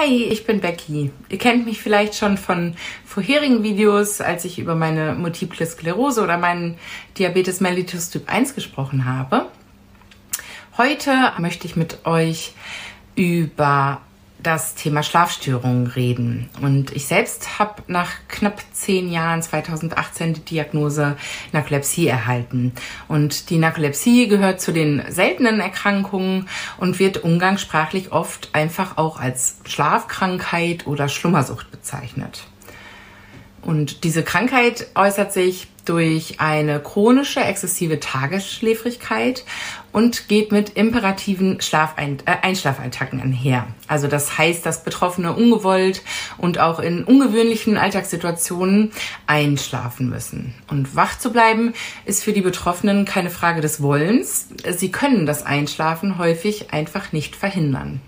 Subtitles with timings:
[0.00, 1.10] Hi, ich bin Becky.
[1.28, 6.38] Ihr kennt mich vielleicht schon von vorherigen Videos, als ich über meine Multiple Sklerose oder
[6.38, 6.78] meinen
[7.18, 9.46] Diabetes mellitus Typ 1 gesprochen habe.
[10.76, 12.52] Heute möchte ich mit euch
[13.16, 14.00] über
[14.42, 16.48] das Thema Schlafstörungen reden.
[16.60, 21.16] Und ich selbst habe nach knapp zehn Jahren, 2018, die Diagnose
[21.52, 22.72] Narkolepsie erhalten.
[23.08, 26.48] Und die Narkolepsie gehört zu den seltenen Erkrankungen
[26.78, 32.46] und wird umgangssprachlich oft einfach auch als Schlafkrankheit oder Schlummersucht bezeichnet.
[33.68, 39.44] Und diese Krankheit äußert sich durch eine chronische exzessive Tagesschläfrigkeit
[39.92, 43.66] und geht mit imperativen Schlafein äh, Einschlafattacken einher.
[43.86, 46.00] Also das heißt, dass Betroffene ungewollt
[46.38, 48.90] und auch in ungewöhnlichen Alltagssituationen
[49.26, 50.54] einschlafen müssen.
[50.70, 51.74] Und wach zu bleiben
[52.06, 54.48] ist für die Betroffenen keine Frage des Wollens.
[54.78, 58.00] Sie können das Einschlafen häufig einfach nicht verhindern.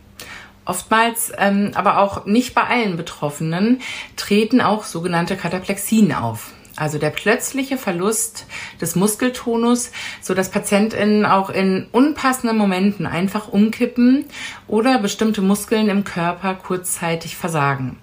[0.65, 3.81] Oftmals, ähm, aber auch nicht bei allen Betroffenen,
[4.17, 8.47] treten auch sogenannte Kataplexien auf also der plötzliche Verlust
[8.81, 9.91] des Muskeltonus,
[10.23, 14.25] so dass PatientInnen auch in unpassenden Momenten einfach umkippen
[14.67, 17.99] oder bestimmte Muskeln im Körper kurzzeitig versagen.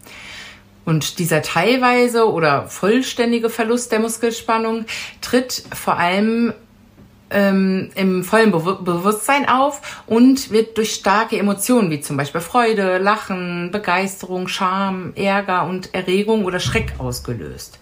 [0.85, 4.85] Und dieser teilweise oder vollständige Verlust der Muskelspannung
[5.21, 6.53] tritt vor allem
[7.29, 12.97] ähm, im vollen Be Bewusstsein auf und wird durch starke Emotionen wie zum Beispiel Freude,
[12.97, 17.79] Lachen, Begeisterung, Scham, Ärger und Erregung oder Schreck ausgelöst.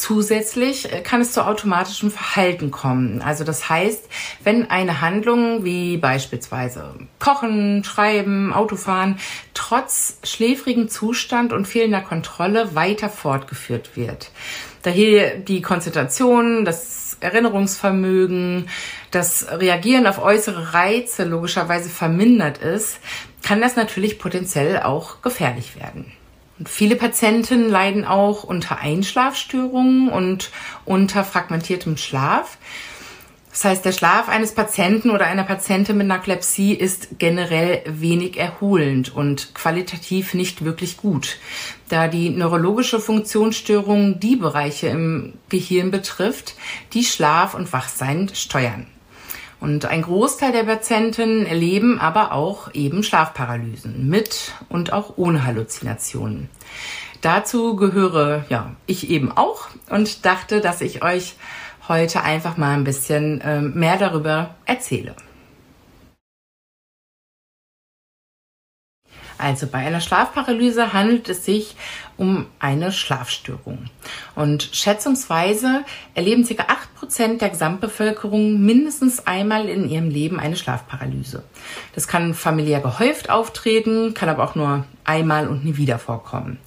[0.00, 3.20] Zusätzlich äh, kann es zu automatischem Verhalten kommen.
[3.20, 4.08] Also das heißt,
[4.42, 9.18] wenn eine Handlung wie beispielsweise Kochen, Schreiben, Autofahren
[9.52, 14.30] trotz schläfrigen Zustand und fehlender Kontrolle weiter fortgeführt wird.
[14.82, 18.68] Daher die Konzentration, das Erinnerungsvermögen,
[19.10, 22.98] das Reagieren auf äußere Reize logischerweise vermindert ist,
[23.42, 26.12] kann das natürlich potenziell auch gefährlich werden.
[26.58, 30.50] Und viele Patienten leiden auch unter Einschlafstörungen und
[30.84, 32.58] unter fragmentiertem Schlaf.
[33.50, 39.14] Das heißt, der Schlaf eines Patienten oder einer Patientin mit Narkolepsie ist generell wenig erholend
[39.14, 41.38] und qualitativ nicht wirklich gut,
[41.88, 46.54] da die neurologische Funktionsstörung die Bereiche im Gehirn betrifft,
[46.92, 48.86] die Schlaf und Wachsein steuern.
[49.58, 56.48] Und ein Großteil der Patienten erleben aber auch eben Schlafparalysen mit und auch ohne Halluzinationen.
[57.20, 61.34] Dazu gehöre ja ich eben auch und dachte, dass ich euch
[61.90, 65.16] heute einfach mal ein bisschen äh, mehr darüber erzähle.
[69.40, 71.74] Also bei einer Schlafparalyse handelt es sich
[72.16, 73.86] um eine Schlafstörung.
[74.34, 75.84] Und schätzungsweise
[76.14, 76.66] erleben ca.
[77.02, 81.42] 8% der Gesamtbevölkerung mindestens einmal in ihrem Leben eine Schlafparalyse.
[81.94, 86.58] Das kann familiär gehäuft auftreten, kann aber auch nur einmal und nie wieder vorkommen.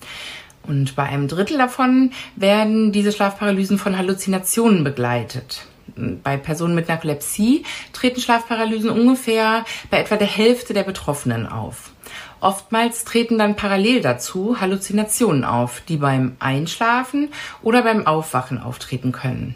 [0.67, 5.65] Und bei einem Drittel davon werden diese Schlafparalysen von Halluzinationen begleitet.
[5.95, 11.91] Bei Personen mit Narkolepsie treten Schlafparalysen ungefähr bei etwa der Hälfte der Betroffenen auf.
[12.39, 17.29] Oftmals treten dann parallel dazu Halluzinationen auf, die beim Einschlafen
[17.61, 19.55] oder beim Aufwachen auftreten können.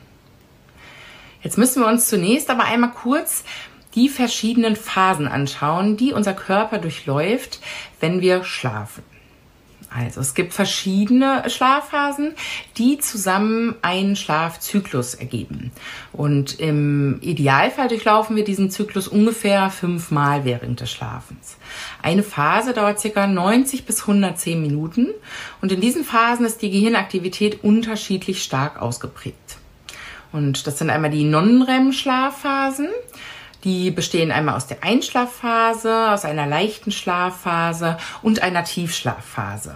[1.41, 3.43] Jetzt müssen wir uns zunächst aber einmal kurz
[3.95, 7.59] die verschiedenen Phasen anschauen, die unser Körper durchläuft,
[7.99, 9.03] wenn wir schlafen.
[9.89, 12.33] Also es gibt verschiedene Schlafphasen,
[12.77, 15.71] die zusammen einen Schlafzyklus ergeben.
[16.11, 21.57] Und im Idealfall durchlaufen wir diesen Zyklus ungefähr fünfmal während des Schlafens.
[22.01, 25.07] Eine Phase dauert circa 90 bis 110 Minuten
[25.61, 29.57] und in diesen Phasen ist die Gehirnaktivität unterschiedlich stark ausgeprägt.
[30.33, 32.89] Und das sind einmal die Non-REM-Schlafphasen.
[33.67, 39.75] Die bestehen einmal aus der Einschlafphase, aus einer leichten Schlafphase und einer Tiefschlafphase.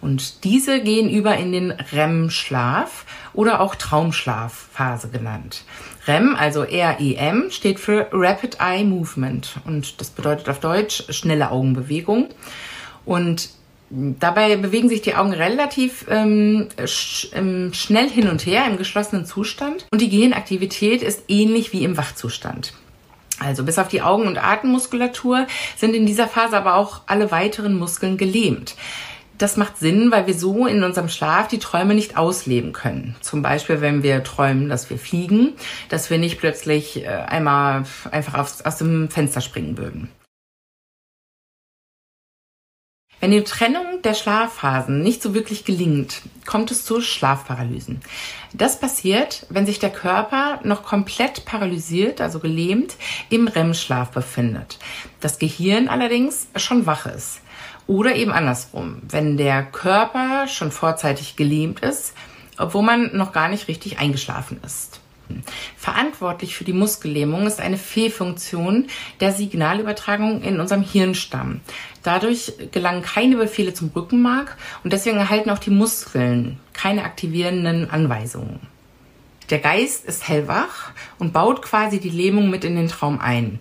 [0.00, 5.64] Und diese gehen über in den REM-Schlaf oder auch Traumschlafphase genannt.
[6.06, 12.28] REM, also REM, steht für Rapid Eye Movement und das bedeutet auf Deutsch schnelle Augenbewegung.
[13.04, 13.48] Und
[13.90, 19.24] Dabei bewegen sich die Augen relativ ähm, sch ähm, schnell hin und her im geschlossenen
[19.26, 22.72] Zustand und die Gehirnaktivität ist ähnlich wie im Wachzustand.
[23.40, 25.46] Also bis auf die Augen- und Atemmuskulatur
[25.76, 28.76] sind in dieser Phase aber auch alle weiteren Muskeln gelähmt.
[29.36, 33.16] Das macht Sinn, weil wir so in unserem Schlaf die Träume nicht ausleben können.
[33.20, 35.54] Zum Beispiel, wenn wir träumen, dass wir fliegen,
[35.88, 40.08] dass wir nicht plötzlich äh, einmal einfach aus dem Fenster springen würden.
[43.24, 48.02] Wenn die Trennung der Schlafphasen nicht so wirklich gelingt, kommt es zu Schlafparalysen.
[48.52, 52.96] Das passiert, wenn sich der Körper noch komplett paralysiert, also gelähmt,
[53.30, 54.78] im REM-Schlaf befindet.
[55.20, 57.40] Das Gehirn allerdings schon wach ist.
[57.86, 62.12] Oder eben andersrum, wenn der Körper schon vorzeitig gelähmt ist,
[62.58, 65.00] obwohl man noch gar nicht richtig eingeschlafen ist.
[65.76, 68.86] Verantwortlich für die Muskellähmung ist eine Fehlfunktion
[69.20, 71.60] der Signalübertragung in unserem Hirnstamm.
[72.02, 78.60] Dadurch gelangen keine Befehle zum Rückenmark und deswegen erhalten auch die Muskeln keine aktivierenden Anweisungen.
[79.50, 83.60] Der Geist ist hellwach und baut quasi die Lähmung mit in den Traum ein.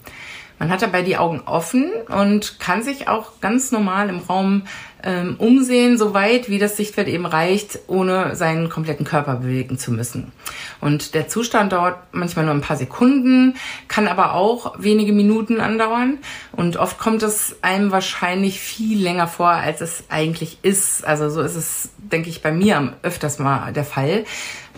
[0.59, 4.63] Man hat dabei die Augen offen und kann sich auch ganz normal im Raum
[5.03, 9.91] ähm, umsehen, so weit wie das Sichtfeld eben reicht, ohne seinen kompletten Körper bewegen zu
[9.91, 10.31] müssen.
[10.79, 13.55] Und der Zustand dauert manchmal nur ein paar Sekunden,
[13.87, 16.19] kann aber auch wenige Minuten andauern.
[16.51, 21.05] Und oft kommt es einem wahrscheinlich viel länger vor, als es eigentlich ist.
[21.05, 24.25] Also so ist es, denke ich, bei mir öfters mal der Fall.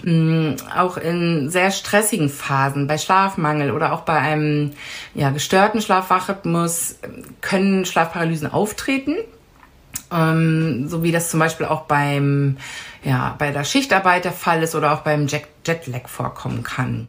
[0.03, 4.73] Mm, auch in sehr stressigen Phasen, bei Schlafmangel oder auch bei einem
[5.13, 6.99] ja, gestörten Schlafwachrhythmus
[7.41, 9.15] können Schlafparalysen auftreten.
[10.11, 12.57] Ähm, so wie das zum Beispiel auch beim,
[13.03, 17.07] ja, bei der Schichtarbeit der Fall ist oder auch beim Jet Jetlag vorkommen kann.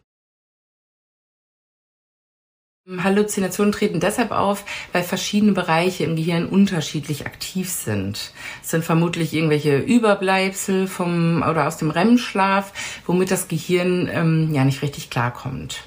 [3.02, 8.32] Halluzinationen treten deshalb auf, weil verschiedene Bereiche im Gehirn unterschiedlich aktiv sind.
[8.62, 12.72] Es sind vermutlich irgendwelche Überbleibsel vom oder aus dem REM-Schlaf,
[13.04, 15.82] womit das Gehirn ähm, ja nicht richtig klarkommt.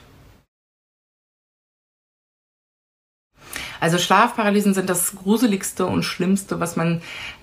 [3.80, 7.02] Also Schlafparalysen sind das gruseligste und schlimmste, was man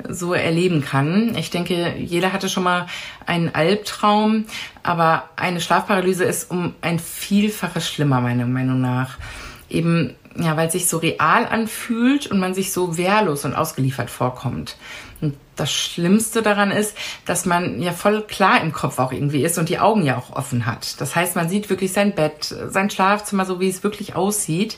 [0.08, 1.34] so erleben kann.
[1.36, 2.86] Ich denke, jeder hatte schon mal
[3.26, 4.44] einen Albtraum,
[4.82, 9.18] aber eine Schlafparalyse ist um ein Vielfaches schlimmer, meiner Meinung nach.
[9.68, 14.10] Eben, ja, weil es sich so real anfühlt und man sich so wehrlos und ausgeliefert
[14.10, 14.76] vorkommt.
[15.20, 19.58] Und das Schlimmste daran ist, dass man ja voll klar im Kopf auch irgendwie ist
[19.58, 21.00] und die Augen ja auch offen hat.
[21.00, 24.76] Das heißt, man sieht wirklich sein Bett, sein Schlafzimmer, so wie es wirklich aussieht.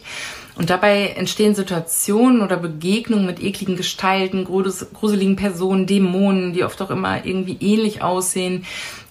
[0.58, 6.90] Und dabei entstehen Situationen oder Begegnungen mit ekligen Gestalten, gruseligen Personen, Dämonen, die oft auch
[6.90, 8.64] immer irgendwie ähnlich aussehen.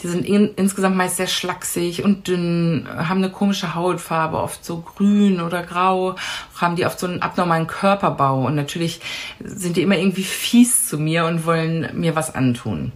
[0.03, 4.81] Die sind in, insgesamt meist sehr schlaksig und dünn, haben eine komische Hautfarbe, oft so
[4.81, 6.17] grün oder grau,
[6.53, 8.99] haben die oft so einen abnormalen Körperbau und natürlich
[9.41, 12.91] sind die immer irgendwie fies zu mir und wollen mir was antun.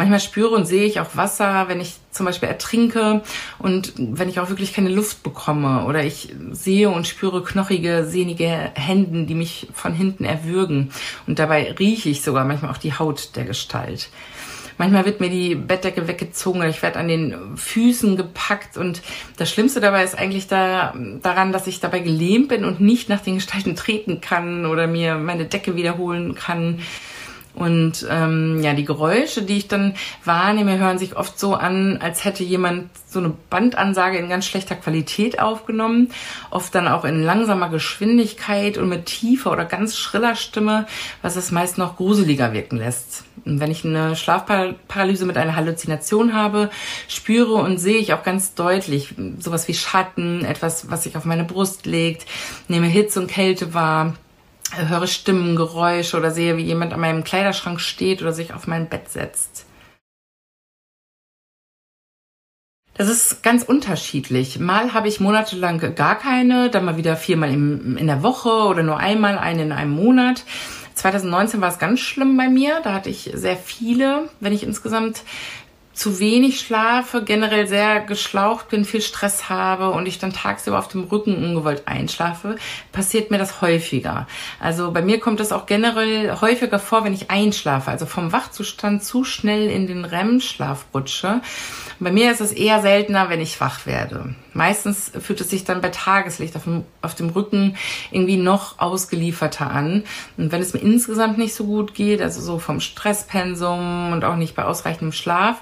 [0.00, 3.20] Manchmal spüre und sehe ich auch Wasser, wenn ich zum Beispiel ertrinke
[3.58, 8.46] und wenn ich auch wirklich keine Luft bekomme oder ich sehe und spüre knochige, sehnige
[8.74, 10.90] Händen, die mich von hinten erwürgen
[11.26, 14.08] und dabei rieche ich sogar manchmal auch die Haut der Gestalt.
[14.78, 19.02] Manchmal wird mir die Bettdecke weggezogen ich werde an den Füßen gepackt und
[19.36, 23.20] das Schlimmste dabei ist eigentlich da, daran, dass ich dabei gelähmt bin und nicht nach
[23.20, 26.80] den Gestalten treten kann oder mir meine Decke wiederholen kann.
[27.54, 29.94] Und ähm, ja, die Geräusche, die ich dann
[30.24, 34.76] wahrnehme, hören sich oft so an, als hätte jemand so eine Bandansage in ganz schlechter
[34.76, 36.10] Qualität aufgenommen,
[36.50, 40.86] oft dann auch in langsamer Geschwindigkeit und mit tiefer oder ganz schriller Stimme,
[41.22, 43.24] was es meist noch gruseliger wirken lässt.
[43.44, 46.70] Und wenn ich eine Schlafparalyse mit einer Halluzination habe,
[47.08, 51.44] spüre und sehe ich auch ganz deutlich sowas wie Schatten, etwas, was sich auf meine
[51.44, 52.26] Brust legt,
[52.68, 54.14] nehme Hitze und Kälte wahr
[54.76, 58.88] höre Stimmen, Geräusche oder sehe, wie jemand an meinem Kleiderschrank steht oder sich auf mein
[58.88, 59.66] Bett setzt.
[62.94, 64.58] Das ist ganz unterschiedlich.
[64.58, 68.98] Mal habe ich monatelang gar keine, dann mal wieder viermal in der Woche oder nur
[68.98, 70.44] einmal eine in einem Monat.
[70.94, 72.80] 2019 war es ganz schlimm bei mir.
[72.84, 75.22] Da hatte ich sehr viele, wenn ich insgesamt
[76.00, 80.88] zu wenig schlafe, generell sehr geschlaucht bin, viel Stress habe und ich dann tagsüber auf
[80.88, 82.56] dem Rücken ungewollt einschlafe,
[82.90, 84.26] passiert mir das häufiger.
[84.60, 89.04] Also bei mir kommt das auch generell häufiger vor, wenn ich einschlafe, also vom Wachzustand
[89.04, 91.42] zu schnell in den REM-Schlaf rutsche.
[91.98, 94.34] Bei mir ist es eher seltener, wenn ich wach werde.
[94.52, 97.76] Meistens fühlt es sich dann bei Tageslicht auf dem, auf dem Rücken
[98.10, 100.04] irgendwie noch ausgelieferter an.
[100.36, 104.36] Und wenn es mir insgesamt nicht so gut geht, also so vom Stresspensum und auch
[104.36, 105.60] nicht bei ausreichendem Schlaf,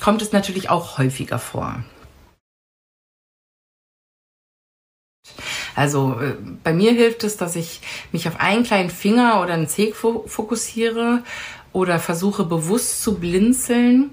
[0.00, 1.82] kommt es natürlich auch häufiger vor.
[5.74, 7.80] Also äh, bei mir hilft es, dass ich
[8.12, 11.22] mich auf einen kleinen Finger oder einen Zeh fokussiere
[11.72, 14.10] oder versuche bewusst zu blinzeln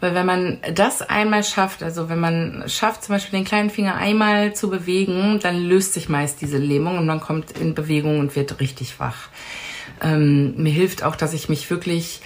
[0.00, 3.96] weil wenn man das einmal schafft, also wenn man schafft, zum Beispiel den kleinen Finger
[3.96, 8.34] einmal zu bewegen, dann löst sich meist diese Lähmung und man kommt in Bewegung und
[8.34, 9.28] wird richtig wach.
[10.02, 12.22] Ähm, mir hilft auch, dass ich mich wirklich,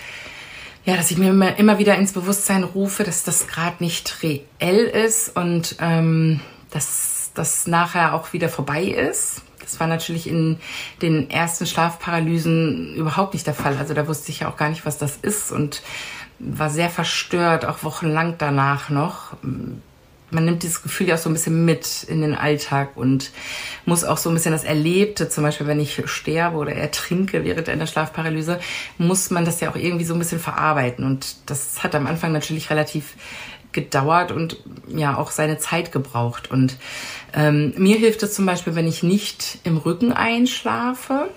[0.85, 4.85] ja, dass ich mir immer, immer wieder ins Bewusstsein rufe, dass das gerade nicht reell
[4.85, 6.41] ist und ähm,
[6.71, 9.43] dass das nachher auch wieder vorbei ist.
[9.65, 10.59] Das war natürlich in
[11.03, 13.77] den ersten Schlafparalysen überhaupt nicht der Fall.
[13.79, 15.83] Also da wusste ich ja auch gar nicht, was das ist und
[16.39, 19.37] war sehr verstört, auch wochenlang danach noch.
[20.31, 23.31] man nimmt dieses Gefühl ja auch so ein bisschen mit in den Alltag und
[23.87, 27.69] muss auch so ein bisschen das Erlebte, zum Beispiel wenn ich sterbe oder ertrinke während
[27.69, 28.59] einer Schlafparalyse,
[28.99, 31.05] muss man das ja auch irgendwie so ein bisschen verarbeiten.
[31.05, 33.15] Und das hat am Anfang natürlich relativ
[33.75, 34.57] gedauert und
[34.89, 36.51] ja auch seine Zeit gebraucht.
[36.51, 36.77] Und
[37.35, 41.29] ähm, mir hilft es zum Beispiel, wenn ich nicht im Rücken einschlafe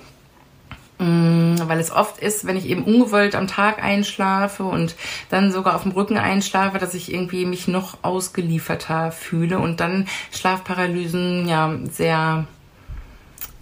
[1.00, 4.96] Mm, weil es oft ist, wenn ich eben ungewollt am Tag einschlafe und
[5.30, 10.08] dann sogar auf dem Rücken einschlafe, dass ich irgendwie mich noch ausgelieferter fühle und dann
[10.32, 12.48] Schlafparalysen ja sehr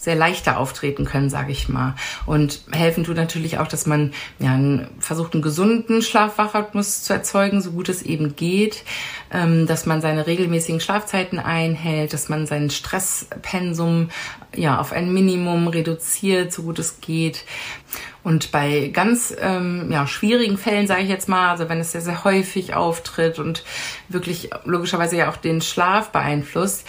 [0.06, 1.96] sehr leichter auftreten können, sage ich mal.
[2.26, 4.58] Und helfen tut natürlich auch, dass man ja,
[5.00, 8.84] versucht, einen gesunden Schlafwachrhythmus zu erzeugen, so gut es eben geht,
[9.32, 14.10] ähm, dass man seine regelmäßigen Schlafzeiten einhält, dass man sein Stresspensum
[14.56, 17.44] ja auf ein Minimum reduziert, so gut es geht.
[18.26, 22.02] Und bei ganz ähm, ja, schwierigen Fällen, sage ich jetzt mal, also wenn es sehr,
[22.02, 23.64] sehr häufig auftritt und
[24.10, 26.88] wirklich logischerweise ja auch den Schlaf beeinflusst,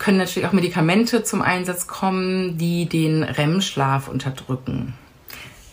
[0.00, 4.94] können natürlich auch Medikamente zum Einsatz kommen, die den REM-Schlaf unterdrücken.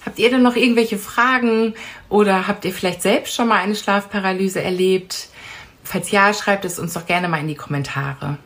[0.06, 1.74] Habt ihr denn noch irgendwelche Fragen
[2.08, 5.30] oder habt ihr vielleicht selbst schon mal eine Schlafparalyse erlebt?
[5.84, 8.38] Falls ja, schreibt es uns doch gerne mal in die Kommentare.